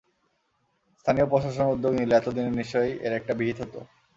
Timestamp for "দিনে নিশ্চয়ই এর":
2.35-3.13